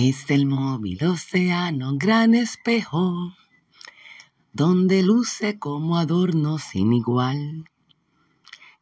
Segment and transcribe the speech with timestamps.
[0.00, 3.34] Es el móvil océano, gran espejo,
[4.52, 7.68] donde luce como adorno sin igual.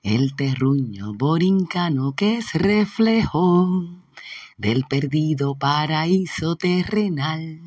[0.02, 3.88] El terruño borincano que es reflejo
[4.58, 7.62] del perdido paraíso terrenal.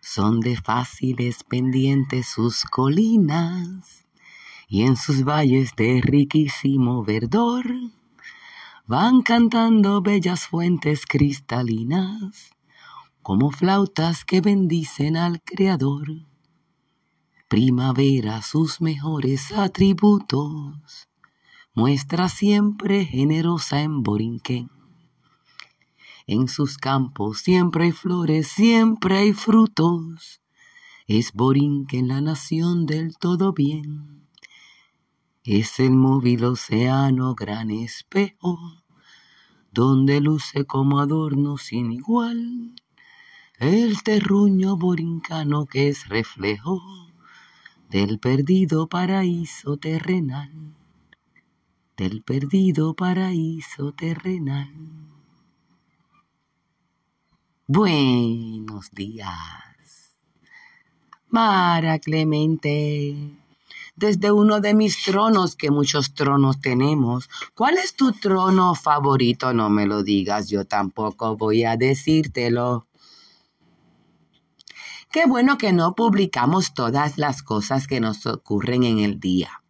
[0.00, 4.06] Son de fáciles pendientes sus colinas
[4.68, 7.66] y en sus valles de riquísimo verdor
[8.92, 12.50] van cantando bellas fuentes cristalinas,
[13.22, 16.08] como flautas que bendicen al Creador.
[17.48, 21.08] Primavera sus mejores atributos,
[21.72, 24.70] muestra siempre generosa en Borinquén.
[26.26, 30.42] En sus campos siempre hay flores, siempre hay frutos.
[31.06, 34.28] Es Borinquen la nación del todo bien.
[35.44, 38.81] Es el móvil océano, gran espejo,
[39.72, 42.74] donde luce como adorno sin igual
[43.58, 46.82] el terruño borincano que es reflejo
[47.88, 50.50] del perdido paraíso terrenal,
[51.96, 54.72] del perdido paraíso terrenal.
[57.66, 60.16] Buenos días.
[61.28, 63.41] Mara Clemente
[63.94, 67.28] desde uno de mis tronos, que muchos tronos tenemos.
[67.54, 69.52] ¿Cuál es tu trono favorito?
[69.52, 72.86] No me lo digas, yo tampoco voy a decírtelo.
[75.10, 79.62] Qué bueno que no publicamos todas las cosas que nos ocurren en el día.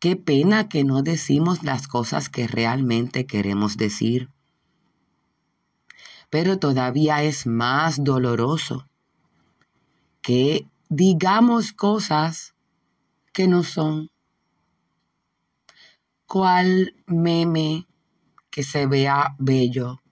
[0.00, 4.30] Qué pena que no decimos las cosas que realmente queremos decir.
[6.28, 8.88] Pero todavía es más doloroso
[10.22, 12.54] que digamos cosas
[13.32, 14.10] que no son.
[16.26, 17.86] ¿Cuál meme
[18.50, 20.02] que se vea bello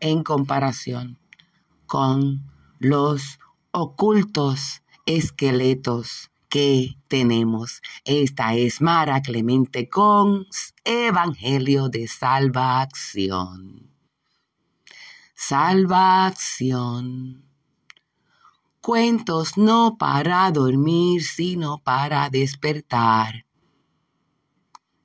[0.00, 1.18] en comparación
[1.84, 3.38] con los
[3.72, 7.82] ocultos esqueletos que tenemos?
[8.06, 10.46] Esta es Mara Clemente con
[10.84, 13.90] Evangelio de Salvación.
[15.34, 16.56] Salvación
[18.86, 23.44] cuentos no para dormir, sino para despertar.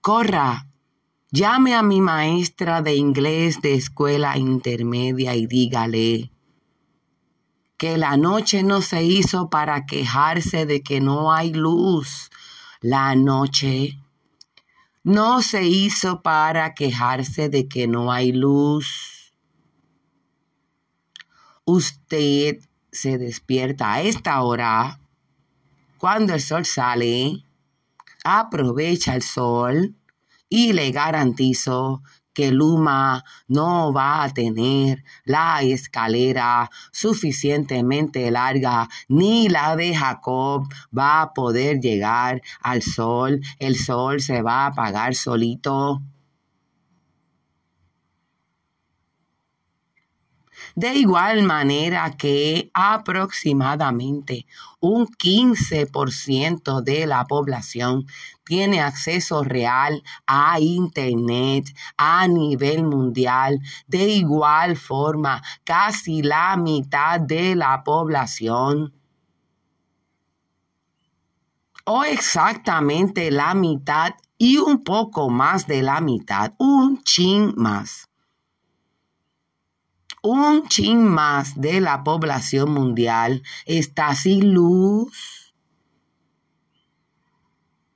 [0.02, 0.68] Corra,
[1.32, 6.32] llame a mi maestra de inglés de escuela intermedia y dígale
[7.76, 12.30] que la noche no se hizo para quejarse de que no hay luz.
[12.82, 13.98] La noche
[15.04, 19.34] no se hizo para quejarse de que no hay luz.
[21.66, 22.60] Usted
[22.92, 25.00] se despierta a esta hora,
[25.98, 27.44] cuando el sol sale,
[28.24, 29.96] aprovecha el sol
[30.50, 32.04] y le garantizo
[32.34, 41.22] que Luma no va a tener la escalera suficientemente larga, ni la de Jacob va
[41.22, 46.02] a poder llegar al sol, el sol se va a apagar solito.
[50.76, 54.46] De igual manera que aproximadamente
[54.80, 58.06] un 15% de la población
[58.46, 61.66] tiene acceso real a Internet
[61.98, 63.60] a nivel mundial.
[63.88, 68.94] De igual forma, casi la mitad de la población
[71.86, 78.11] o exactamente la mitad y un poco más de la mitad, un chin más
[80.22, 85.54] un chin más de la población mundial está sin luz.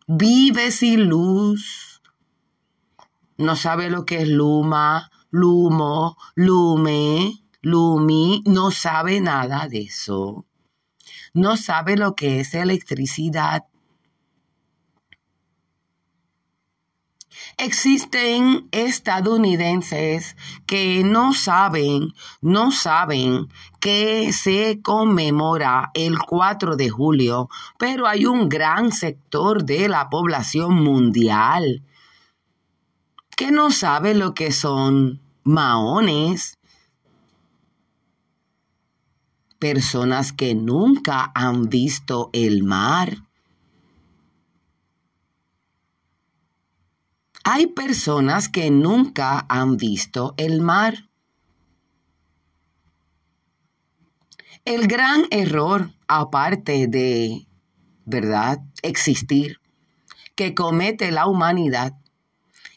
[0.07, 2.01] Vive sin luz.
[3.37, 8.43] No sabe lo que es luma, lumo, lume, lumi.
[8.45, 10.45] No sabe nada de eso.
[11.33, 13.65] No sabe lo que es electricidad.
[17.57, 23.47] Existen estadounidenses que no saben, no saben
[23.79, 30.75] que se conmemora el 4 de julio, pero hay un gran sector de la población
[30.75, 31.83] mundial
[33.35, 36.57] que no sabe lo que son maones,
[39.59, 43.17] personas que nunca han visto el mar,
[47.47, 51.11] Hay personas que nunca han visto el mar.
[54.65, 57.45] El gran error, aparte de,
[58.03, 59.59] ¿verdad?, existir,
[60.33, 61.93] que comete la humanidad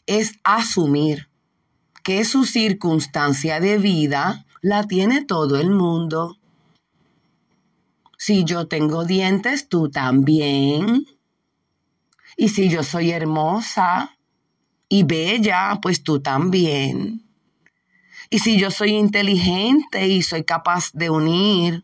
[0.05, 1.31] es asumir
[2.03, 6.37] que su circunstancia de vida la tiene todo el mundo.
[8.19, 11.07] Si yo tengo dientes, tú también.
[12.37, 14.15] Y si yo soy hermosa
[14.89, 17.23] y bella, pues tú también.
[18.31, 21.83] Y si yo soy inteligente y soy capaz de unir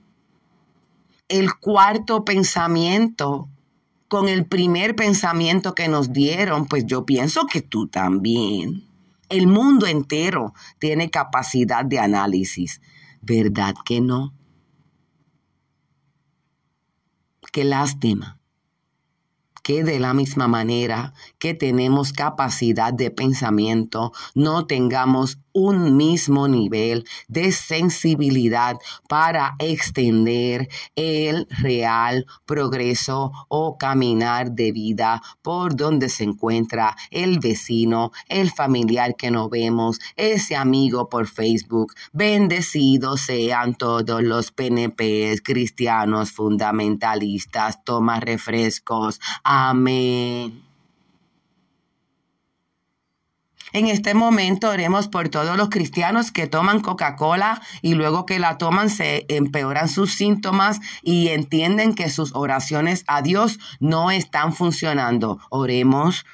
[1.28, 3.50] el cuarto pensamiento
[4.08, 8.84] con el primer pensamiento que nos dieron, pues yo pienso que tú también.
[9.30, 12.82] El mundo entero tiene capacidad de análisis.
[13.22, 14.34] ¿Verdad que no?
[17.52, 18.40] Qué lástima
[19.66, 27.06] que de la misma manera que tenemos capacidad de pensamiento, no tengamos un mismo nivel
[27.30, 36.96] de sensibilidad para extender el real progreso o caminar de vida por donde se encuentra
[37.10, 41.94] el vecino, el familiar que no vemos, ese amigo por Facebook.
[42.12, 47.82] Bendecidos sean todos los PNPs cristianos fundamentalistas.
[47.86, 49.22] Toma refrescos.
[49.44, 50.65] Amén.
[53.76, 58.58] En este momento oremos por todos los cristianos que toman Coca-Cola y luego que la
[58.58, 65.42] toman se empeoran sus síntomas y entienden que sus oraciones a Dios no están funcionando.
[65.50, 66.26] Oremos.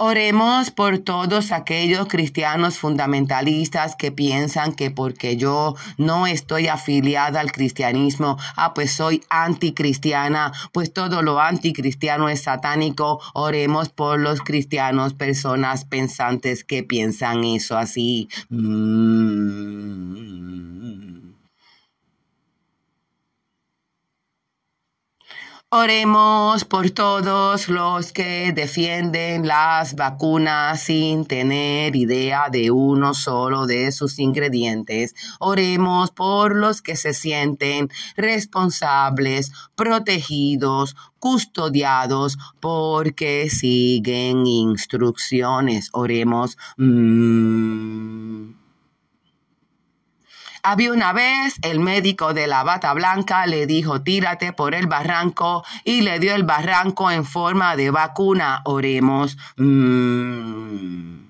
[0.00, 7.50] Oremos por todos aquellos cristianos fundamentalistas que piensan que porque yo no estoy afiliada al
[7.50, 13.20] cristianismo, ah, pues soy anticristiana, pues todo lo anticristiano es satánico.
[13.34, 18.28] Oremos por los cristianos, personas pensantes que piensan eso así.
[18.50, 19.88] Mm.
[25.70, 33.92] Oremos por todos los que defienden las vacunas sin tener idea de uno solo de
[33.92, 35.14] sus ingredientes.
[35.40, 45.90] Oremos por los que se sienten responsables, protegidos, custodiados porque siguen instrucciones.
[45.92, 46.56] Oremos.
[46.78, 48.57] Mm.
[50.62, 55.64] Había una vez el médico de la bata blanca le dijo tírate por el barranco
[55.84, 58.62] y le dio el barranco en forma de vacuna.
[58.64, 59.36] Oremos.
[59.56, 61.27] Mm.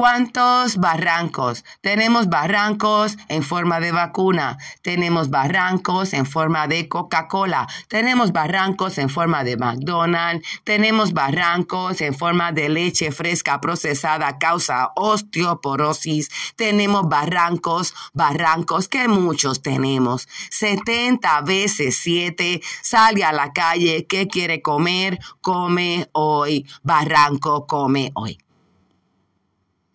[0.00, 1.62] ¿Cuántos barrancos?
[1.82, 9.10] Tenemos barrancos en forma de vacuna, tenemos barrancos en forma de Coca-Cola, tenemos barrancos en
[9.10, 17.92] forma de McDonald's, tenemos barrancos en forma de leche fresca procesada causa osteoporosis, tenemos barrancos,
[18.14, 20.28] barrancos que muchos tenemos.
[20.48, 25.18] 70 veces 7, sale a la calle, ¿qué quiere comer?
[25.42, 28.38] Come hoy, barranco, come hoy.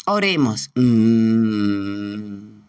[0.07, 0.69] Oremos.
[0.75, 2.61] Mm.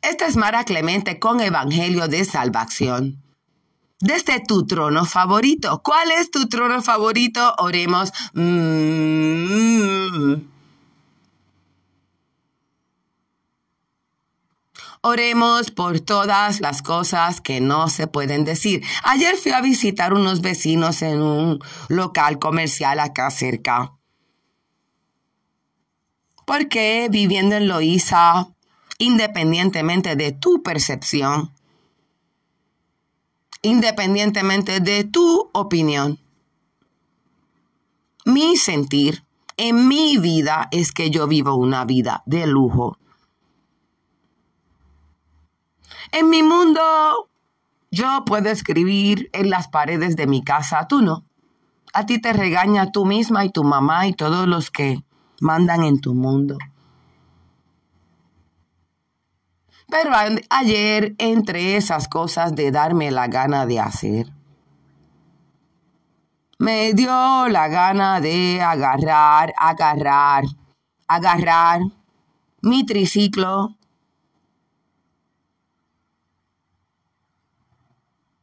[0.00, 3.22] Esta es Mara Clemente con Evangelio de Salvación.
[4.00, 5.82] Desde tu trono favorito.
[5.82, 7.54] ¿Cuál es tu trono favorito?
[7.58, 8.12] Oremos.
[8.32, 10.34] Mm.
[15.02, 18.82] Oremos por todas las cosas que no se pueden decir.
[19.04, 23.95] Ayer fui a visitar unos vecinos en un local comercial acá cerca
[26.46, 28.48] porque viviendo en Loíza,
[28.98, 31.52] independientemente de tu percepción,
[33.60, 36.18] independientemente de tu opinión,
[38.24, 39.24] mi sentir
[39.56, 42.96] en mi vida es que yo vivo una vida de lujo.
[46.12, 47.28] En mi mundo,
[47.90, 51.24] yo puedo escribir en las paredes de mi casa, tú no.
[51.92, 55.05] A ti te regaña tú misma y tu mamá y todos los que
[55.40, 56.58] mandan en tu mundo.
[59.88, 60.10] Pero
[60.50, 64.32] ayer, entre esas cosas de darme la gana de hacer,
[66.58, 70.44] me dio la gana de agarrar, agarrar,
[71.06, 71.82] agarrar
[72.62, 73.76] mi triciclo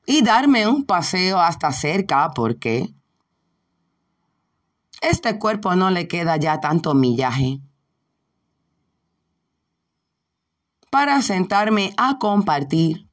[0.05, 2.93] y darme un paseo hasta cerca porque
[5.03, 7.59] este cuerpo no le queda ya tanto millaje.
[10.89, 13.07] Para sentarme a compartir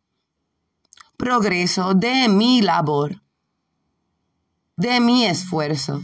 [1.17, 3.23] progreso de mi labor,
[4.77, 6.01] de mi esfuerzo,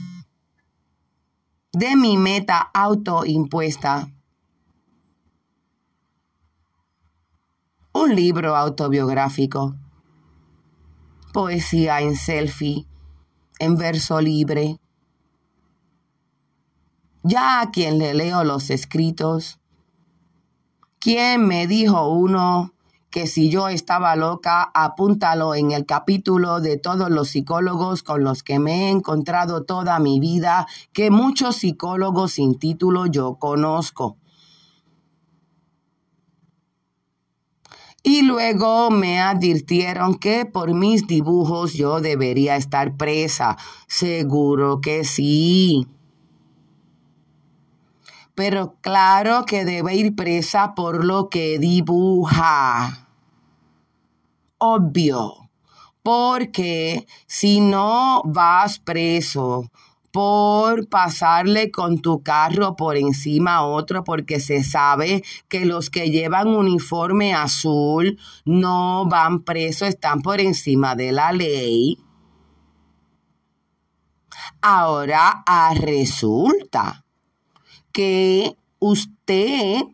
[1.72, 4.08] de mi meta autoimpuesta.
[7.96, 9.74] un libro autobiográfico,
[11.32, 12.86] poesía en selfie,
[13.58, 14.78] en verso libre.
[17.28, 19.58] Ya a quien le leo los escritos,
[21.00, 22.72] ¿quién me dijo uno
[23.10, 28.44] que si yo estaba loca, apúntalo en el capítulo de todos los psicólogos con los
[28.44, 34.18] que me he encontrado toda mi vida, que muchos psicólogos sin título yo conozco.
[38.04, 43.56] Y luego me advirtieron que por mis dibujos yo debería estar presa.
[43.88, 45.88] Seguro que sí.
[48.36, 53.08] Pero claro que debe ir presa por lo que dibuja.
[54.58, 55.48] Obvio.
[56.02, 59.70] Porque si no vas preso
[60.12, 66.10] por pasarle con tu carro por encima a otro porque se sabe que los que
[66.10, 71.98] llevan uniforme azul no van presos, están por encima de la ley.
[74.60, 77.05] Ahora ah, resulta
[77.96, 79.84] que usted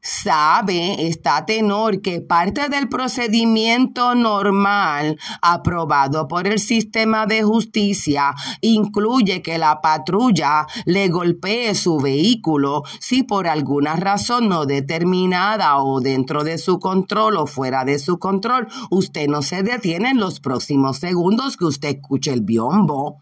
[0.00, 9.42] sabe, está tenor, que parte del procedimiento normal aprobado por el sistema de justicia incluye
[9.42, 16.44] que la patrulla le golpee su vehículo si por alguna razón no determinada o dentro
[16.44, 20.98] de su control o fuera de su control, usted no se detiene en los próximos
[20.98, 23.18] segundos que usted escuche el biombo.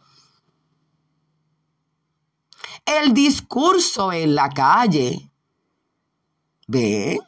[2.86, 5.30] El discurso en la calle
[6.66, 7.20] ¿Ve?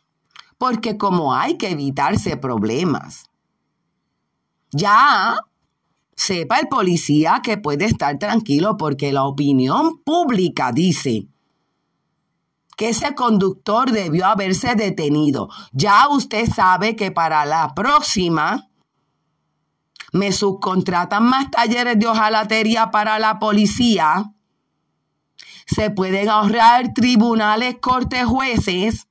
[0.58, 3.30] Porque como hay que evitarse problemas,
[4.72, 5.38] ya
[6.16, 11.28] sepa el policía que puede estar tranquilo porque la opinión pública dice
[12.76, 15.48] que ese conductor debió haberse detenido.
[15.72, 18.68] Ya usted sabe que para la próxima
[20.12, 24.32] me subcontratan más talleres de hojalatería para la policía.
[25.68, 29.06] Se pueden ahorrar tribunales, cortes, jueces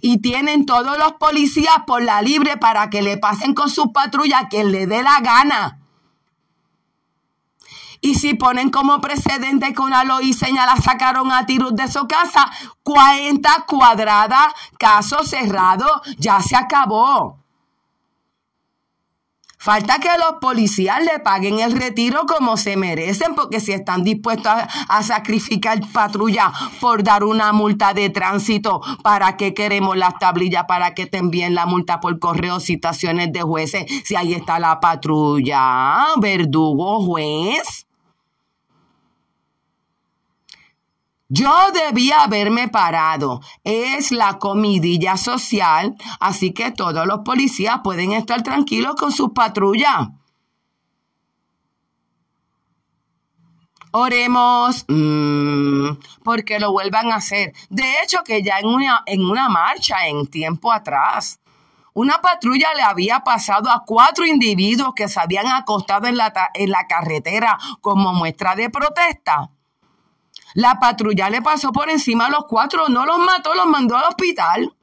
[0.00, 4.44] y tienen todos los policías por la libre para que le pasen con sus patrullas
[4.50, 5.78] quien le dé la gana.
[8.00, 12.50] Y si ponen como precedente que una loiseña la sacaron a tiros de su casa,
[12.82, 15.86] 40 cuadradas, caso cerrado,
[16.18, 17.41] ya se acabó.
[19.62, 24.52] Falta que los policías le paguen el retiro como se merecen, porque si están dispuestos
[24.88, 30.64] a, sacrificar patrulla por dar una multa de tránsito, ¿para qué queremos las tablillas?
[30.66, 33.84] ¿Para que te envíen la multa por correo, citaciones de jueces?
[34.04, 37.86] Si ahí está la patrulla, verdugo, juez.
[41.34, 43.40] Yo debía haberme parado.
[43.64, 50.08] Es la comidilla social, así que todos los policías pueden estar tranquilos con sus patrullas.
[53.92, 57.54] Oremos mm, porque lo vuelvan a hacer.
[57.70, 61.40] De hecho, que ya en una, en una marcha en tiempo atrás,
[61.94, 66.68] una patrulla le había pasado a cuatro individuos que se habían acostado en la, en
[66.68, 69.48] la carretera como muestra de protesta.
[70.54, 74.04] La patrulla le pasó por encima a los cuatro, no los mató, los mandó al
[74.04, 74.74] hospital.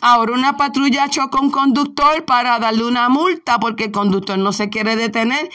[0.00, 4.52] Ahora una patrulla chocó a un conductor para darle una multa porque el conductor no
[4.52, 5.48] se quiere detener.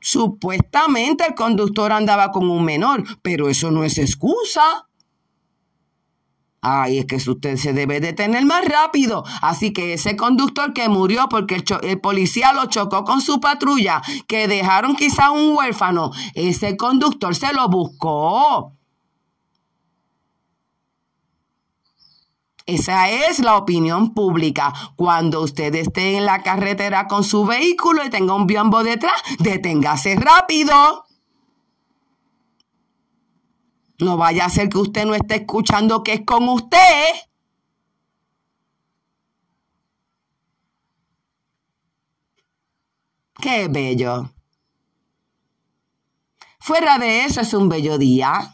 [0.00, 4.86] Supuestamente el conductor andaba con un menor, pero eso no es excusa.
[6.68, 9.22] Ay, es que usted se debe detener más rápido.
[9.40, 14.48] Así que ese conductor que murió porque el, policía lo chocó con su patrulla, que
[14.48, 18.72] dejaron quizá un huérfano, ese conductor se lo buscó.
[22.66, 24.74] Esa es la opinión pública.
[24.96, 30.16] Cuando usted esté en la carretera con su vehículo y tenga un biombo detrás, deténgase
[30.16, 31.05] rápido.
[33.98, 37.14] No vaya a ser que usted no esté escuchando que es con usted.
[43.40, 44.30] Qué bello.
[46.58, 48.52] Fuera de eso es un bello día.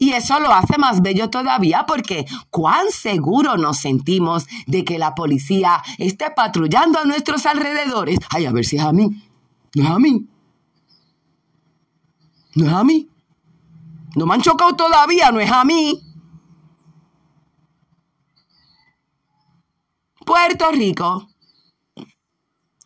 [0.00, 5.16] Y eso lo hace más bello todavía porque cuán seguro nos sentimos de que la
[5.16, 8.20] policía esté patrullando a nuestros alrededores.
[8.30, 9.20] Ay, a ver si es a mí.
[9.74, 10.26] No es a mí.
[12.54, 13.08] No es a mí.
[14.18, 16.02] No me han chocado todavía, no es a mí.
[20.26, 21.28] Puerto Rico,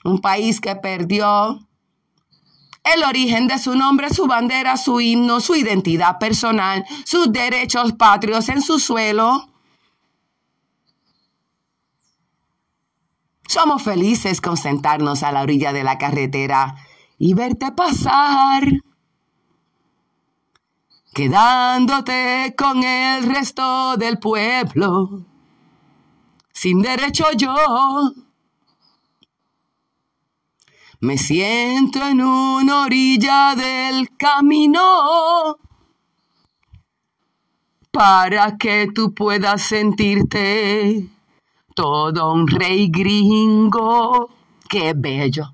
[0.05, 1.67] un país que perdió
[2.85, 8.51] el origen de su nombre, su bandera, su himno, su identidad personal, sus derechos patrios
[8.51, 9.49] en su suelo.
[13.49, 16.77] Somos felices con sentarnos a la orilla de la carretera
[17.17, 18.65] y verte pasar,
[21.12, 25.25] quedándote con el resto del pueblo,
[26.52, 27.54] sin derecho yo
[31.00, 35.59] me siento en una orilla del camino
[37.90, 41.09] para que tú puedas sentirte
[41.75, 44.31] todo un rey gringo.
[44.69, 45.52] ¡Qué bello!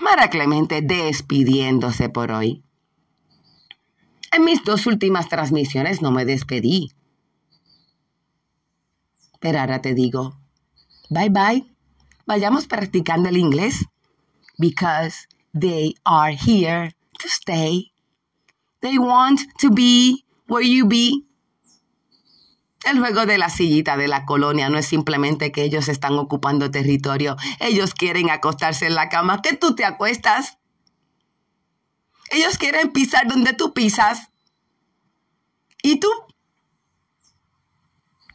[0.00, 2.64] Mara Clemente despidiéndose por hoy.
[4.32, 6.92] En mis dos últimas transmisiones no me despedí.
[9.40, 10.38] Pero ahora te digo,
[11.10, 11.66] bye bye.
[12.26, 13.86] Vayamos practicando el inglés.
[14.58, 17.92] Because they are here to stay.
[18.80, 21.26] They want to be where you be.
[22.84, 26.70] El juego de la sillita de la colonia no es simplemente que ellos están ocupando
[26.70, 27.36] territorio.
[27.58, 30.58] Ellos quieren acostarse en la cama que tú te acuestas.
[32.30, 34.30] Ellos quieren pisar donde tú pisas.
[35.82, 36.08] Y tú